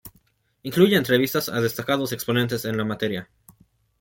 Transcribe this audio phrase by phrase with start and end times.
[0.63, 3.29] Incluye entrevistas a destacados exponentes de la materia.